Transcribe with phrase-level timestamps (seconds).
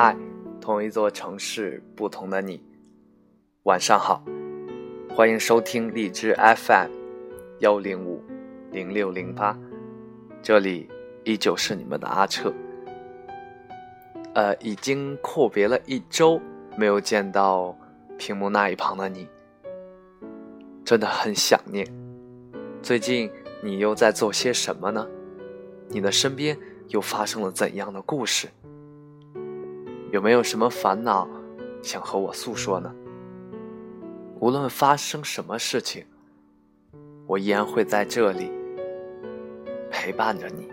[0.00, 0.16] 嗨，
[0.60, 2.62] 同一座城市，不同的你，
[3.64, 4.22] 晚上好，
[5.12, 6.88] 欢迎收听荔枝 FM
[7.58, 8.22] 幺零五
[8.70, 9.58] 零六零八，
[10.40, 10.88] 这里
[11.24, 12.54] 依旧是你们的阿彻。
[14.34, 16.40] 呃，已经阔别了一周，
[16.76, 17.76] 没有见到
[18.16, 19.26] 屏幕那一旁的你，
[20.84, 21.84] 真的很想念。
[22.80, 23.28] 最近
[23.60, 25.04] 你又在做些什么呢？
[25.88, 28.46] 你的身边又发生了怎样的故事？
[30.10, 31.28] 有没有什么烦恼
[31.82, 32.94] 想和我诉说呢？
[34.40, 36.06] 无论发生什么事情，
[37.26, 38.50] 我依然会在这里
[39.90, 40.66] 陪伴着你。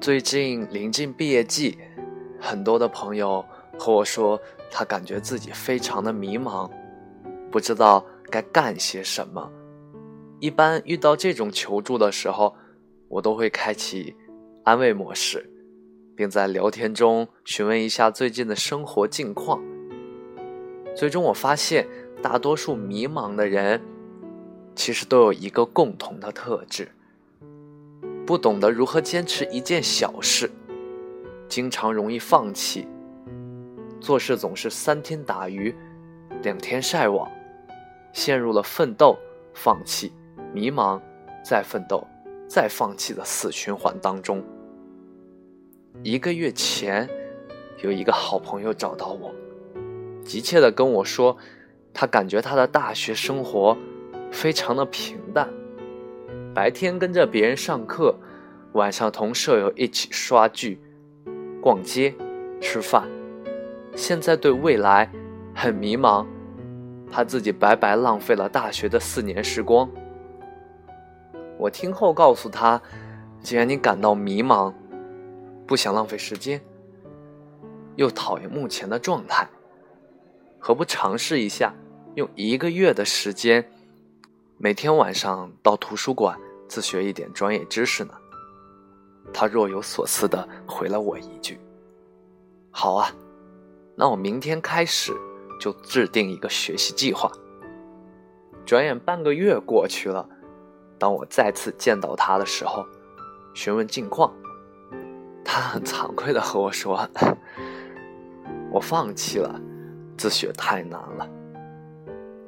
[0.00, 1.76] 最近临近毕业季，
[2.38, 3.44] 很多的朋友
[3.76, 6.70] 和我说，他感觉自己非常的迷茫，
[7.50, 9.50] 不知道该干些什么。
[10.38, 12.54] 一般遇到这种求助的时候，
[13.08, 14.14] 我都会开启
[14.62, 15.50] 安慰模式。
[16.16, 19.62] 并在聊天中询问一下最近的生活近况。
[20.94, 21.86] 最终我发现，
[22.22, 23.80] 大多数迷茫的人，
[24.74, 26.88] 其实都有一个共同的特质：
[28.24, 30.50] 不懂得如何坚持一件小事，
[31.48, 32.86] 经常容易放弃，
[34.00, 35.74] 做事总是三天打鱼
[36.42, 37.28] 两天晒网，
[38.12, 39.18] 陷入了奋斗、
[39.52, 40.12] 放弃、
[40.52, 41.00] 迷茫、
[41.44, 42.06] 再奋斗、
[42.48, 44.44] 再放弃的死循环当中。
[46.02, 47.08] 一个月前，
[47.82, 49.32] 有一个好朋友找到我，
[50.24, 51.36] 急切的跟我说，
[51.94, 53.76] 他感觉他的大学生活
[54.30, 55.48] 非常的平淡，
[56.52, 58.14] 白天跟着别人上课，
[58.72, 60.80] 晚上同舍友一起刷剧、
[61.62, 62.12] 逛街、
[62.60, 63.08] 吃饭，
[63.94, 65.10] 现在对未来
[65.54, 66.26] 很迷茫，
[67.10, 69.88] 怕自己白白浪费了大学的四年时光。
[71.56, 72.82] 我听后告诉他，
[73.40, 74.74] 既然你感到迷茫。
[75.66, 76.62] 不想浪费时间，
[77.96, 79.48] 又讨厌目前的状态，
[80.58, 81.74] 何不尝试一下，
[82.16, 83.66] 用一个月的时间，
[84.58, 86.38] 每天晚上到图书馆
[86.68, 88.12] 自学一点专业知识呢？
[89.32, 91.58] 他若有所思的回了我一句
[92.70, 93.10] ：“好啊，
[93.96, 95.12] 那我明天开始
[95.58, 97.30] 就制定一个学习计划。”
[98.66, 100.28] 转眼半个月过去了，
[100.98, 102.84] 当我再次见到他的时候，
[103.54, 104.30] 询问近况。
[105.54, 107.08] 他很惭愧的和我说
[108.72, 109.60] ：“我放弃了，
[110.18, 111.30] 自学太难了。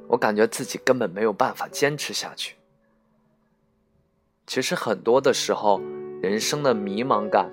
[0.09, 2.57] 我感觉自己根本没有办法坚持下去。
[4.45, 5.81] 其实很多的时候，
[6.21, 7.49] 人生的迷茫感，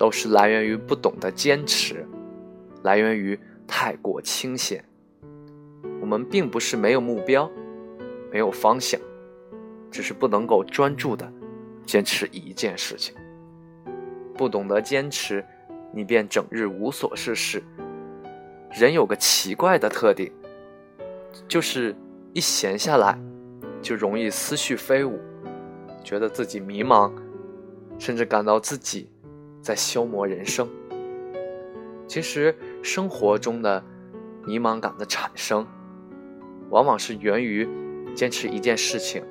[0.00, 2.04] 都是来源于不懂得坚持，
[2.82, 3.38] 来源于
[3.68, 4.84] 太过清闲。
[6.00, 7.48] 我们并不是没有目标，
[8.32, 9.00] 没有方向，
[9.92, 11.32] 只是不能够专注的
[11.86, 13.14] 坚持一件事情。”
[14.34, 15.44] 不懂得坚持，
[15.92, 17.62] 你便整日无所事事。
[18.70, 20.32] 人有个奇怪的特点，
[21.46, 21.94] 就是
[22.32, 23.18] 一闲下来，
[23.82, 25.20] 就容易思绪飞舞，
[26.02, 27.12] 觉得自己迷茫，
[27.98, 29.10] 甚至感到自己
[29.60, 30.68] 在消磨人生。
[32.06, 33.82] 其实生活中的
[34.46, 35.66] 迷茫感的产生，
[36.70, 37.68] 往往是源于
[38.14, 39.22] 坚持一件事情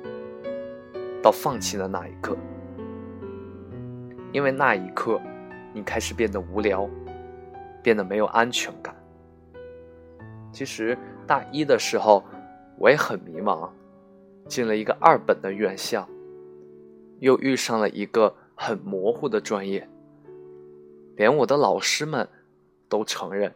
[1.20, 2.36] 到放弃的那一刻。
[4.32, 5.20] 因为那一刻，
[5.74, 6.88] 你开始变得无聊，
[7.82, 8.96] 变得没有安全感。
[10.50, 12.24] 其实大一的时候，
[12.78, 13.68] 我也很迷茫，
[14.48, 16.08] 进了一个二本的院校，
[17.20, 19.86] 又遇上了一个很模糊的专业。
[21.16, 22.26] 连我的老师们
[22.88, 23.52] 都承认，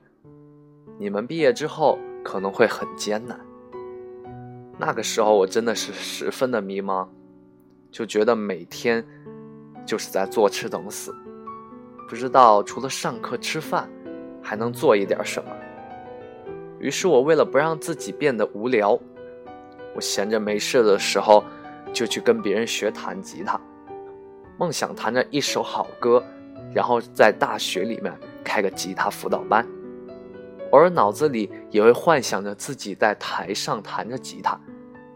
[0.99, 3.41] 你们毕业之后可能会很艰难。
[4.79, 7.09] 那个时候我真的是十分的迷茫，
[7.91, 9.03] 就觉得每天。
[9.87, 11.15] 就是在坐吃等死，
[12.09, 13.89] 不知道除了上课吃饭，
[14.43, 15.51] 还能做一点什么。
[16.79, 18.99] 于是我为了不让自己变得无聊，
[19.95, 21.43] 我闲着没事的时候，
[21.93, 23.59] 就去跟别人学弹吉他，
[24.59, 26.23] 梦想弹着一首好歌，
[26.75, 28.13] 然后在大学里面
[28.45, 29.67] 开个吉他辅导班。
[30.73, 34.61] 偶尔脑子里也会幻想着自己在台上弹着吉他，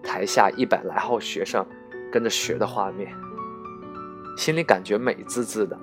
[0.03, 1.67] 台下一百来号学生
[2.11, 3.13] 跟着学的画面。
[4.37, 5.79] 心里感觉美滋滋的。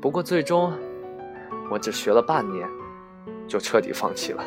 [0.00, 0.72] 不过最终，
[1.70, 2.68] 我只学了半年，
[3.48, 4.44] 就彻底放弃了，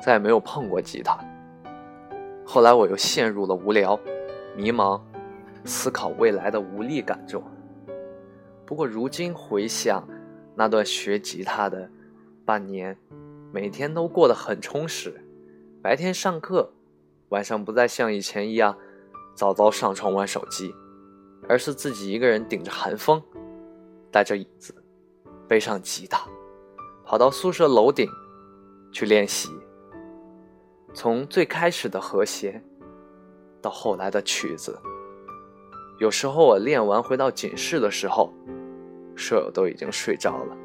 [0.00, 1.18] 再也没有碰过吉他。
[2.44, 3.98] 后来我又陷入了无聊、
[4.56, 5.00] 迷茫、
[5.64, 7.42] 思考未来的无力感中。
[8.66, 10.06] 不过如今回想，
[10.56, 11.88] 那段学吉他的
[12.44, 12.96] 半年，
[13.52, 15.24] 每天都过得很充实。
[15.80, 16.72] 白天上课，
[17.30, 18.76] 晚上不再像以前一样。
[19.40, 20.74] 早早上床玩手机，
[21.48, 23.22] 而是自己一个人顶着寒风，
[24.12, 24.74] 带着椅子，
[25.48, 26.28] 背上吉他，
[27.06, 28.06] 跑到宿舍楼顶
[28.92, 29.48] 去练习。
[30.92, 32.62] 从最开始的和弦，
[33.62, 34.78] 到后来的曲子，
[36.00, 38.30] 有时候我练完回到寝室的时候，
[39.16, 40.56] 舍友都已经睡着了。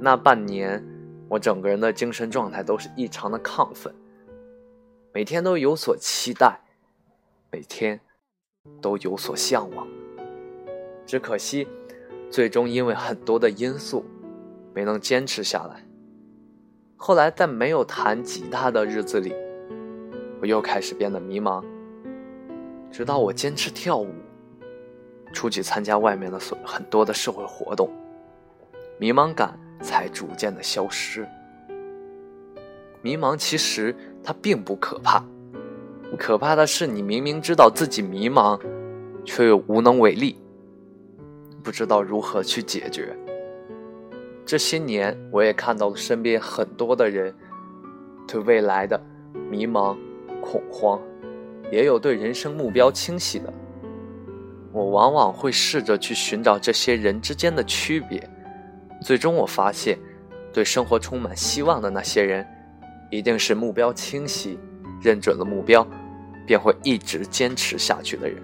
[0.00, 0.84] 那半年，
[1.28, 3.94] 我整个人的精神状态都是异常的亢奋，
[5.12, 6.60] 每天都有所期待，
[7.50, 8.00] 每天
[8.80, 9.86] 都有所向往。
[11.06, 11.66] 只可惜，
[12.30, 14.04] 最终因为很多的因素，
[14.74, 15.82] 没能坚持下来。
[16.96, 19.32] 后来，在没有弹吉他的日子里，
[20.40, 21.64] 我又开始变得迷茫。
[22.90, 24.12] 直到我坚持跳舞，
[25.32, 27.90] 出去参加外面的所很多的社会活动，
[28.98, 31.26] 迷茫感才逐渐的消失。
[33.00, 35.24] 迷茫其实它并不可怕，
[36.16, 38.58] 可怕的是你明明知道自己迷茫，
[39.24, 40.40] 却又无能为力，
[41.62, 43.14] 不知道如何去解决。
[44.44, 47.34] 这些年，我也看到了身边很多的人
[48.26, 48.98] 对未来的
[49.50, 49.96] 迷茫、
[50.40, 50.98] 恐慌，
[51.70, 53.52] 也有对人生目标清晰的。
[54.72, 58.26] 我往往会试着去寻找这些人之间的区别，
[59.02, 59.98] 最终我发现，
[60.52, 62.46] 对生活充满希望的那些人，
[63.10, 64.58] 一定是目标清晰、
[65.02, 65.86] 认准了目标，
[66.48, 68.42] 便会一直坚持下去的人。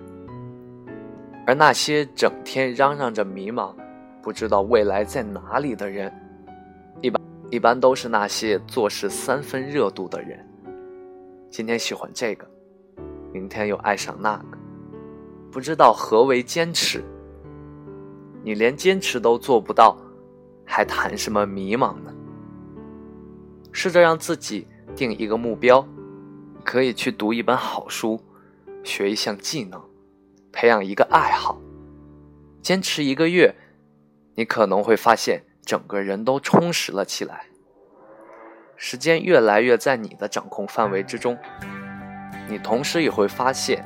[1.47, 3.75] 而那些整天嚷嚷着迷茫，
[4.23, 6.13] 不知道未来在哪里的人，
[7.01, 10.39] 一般一般都是那些做事三分热度的人。
[11.51, 12.47] 今天喜欢这个，
[13.33, 14.59] 明天又爱上那个，
[15.51, 17.03] 不知道何为坚持。
[18.43, 19.97] 你连坚持都做不到，
[20.67, 22.13] 还谈什么迷茫呢？
[23.73, 25.87] 试着让自己定一个目标，
[26.65, 28.25] 可以去读一本好书，
[28.83, 29.81] 学一项技能，
[30.51, 31.61] 培养一个爱好，
[32.63, 33.55] 坚持一个月。
[34.37, 37.47] 你可能会发现，整个人都充实了起来。
[38.77, 41.39] 时间越来越在你的掌控范围之中，
[42.49, 43.85] 你同时也会发现，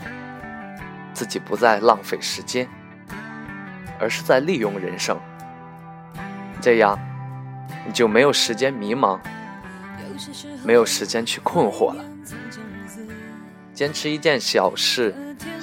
[1.12, 2.66] 自己不再浪费时间，
[4.00, 5.20] 而是在利用人生。
[6.62, 6.98] 这样，
[7.86, 9.20] 你就没有时间迷茫，
[10.64, 12.02] 没有时间去困惑了。
[13.78, 15.14] 坚持一件小事，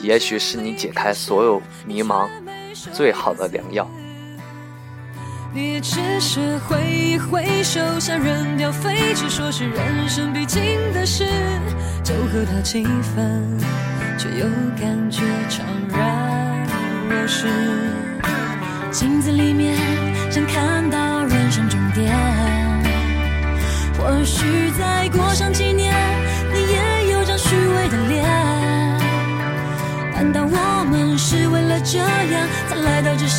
[0.01, 2.29] 也许是你解开所有迷茫
[2.93, 3.85] 最好的良药。
[5.53, 10.63] 你只是挥一挥手，像扔掉废纸，说是人生必经
[10.93, 11.25] 的事，
[12.05, 13.59] 就和他气氛，
[14.17, 14.45] 却又
[14.79, 15.59] 感觉怅
[15.91, 16.65] 然
[17.09, 17.49] 若失。
[18.91, 19.77] 镜子里面
[20.31, 22.15] 想看到人生终点，
[23.97, 25.44] 或许再过上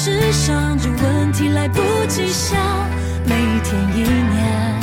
[0.06, 0.78] 世上？
[0.78, 2.56] 这问题来不及想，
[3.24, 4.80] 每天一年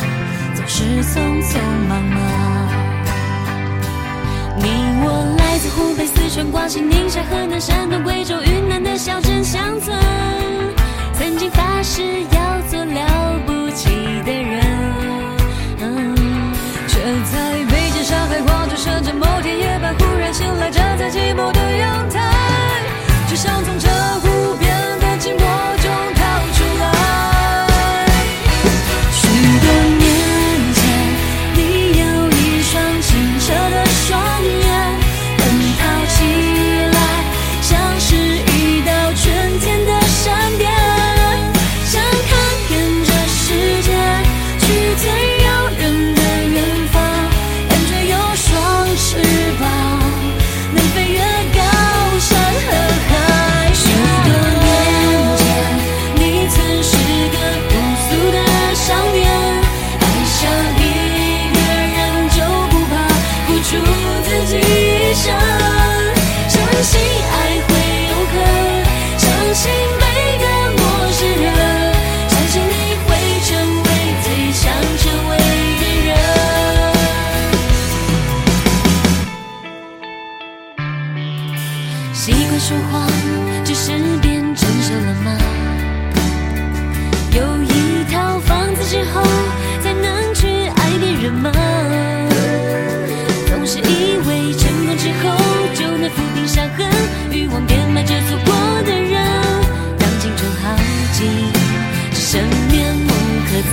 [0.54, 2.20] 总是匆匆忙忙。
[4.58, 4.66] 你
[5.02, 9.98] 我来自湖北、四川、广西、宁夏、河南、山东、贵州、云南的小镇乡村，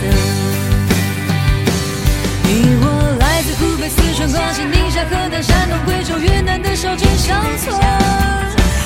[0.01, 0.07] 的。
[2.45, 2.49] 你
[2.83, 2.85] 我
[3.21, 7.79] 来自湖北、四川、广西、宁夏、河南、山东、贵州、云南的小镇乡村，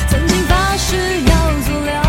[0.08, 1.32] 曾经发誓要
[1.66, 2.03] 做了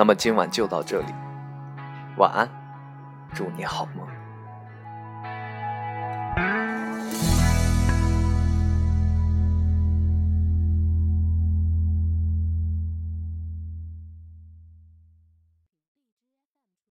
[0.00, 1.12] 那么今晚就到这里，
[2.16, 2.48] 晚安，
[3.34, 4.09] 祝你好梦。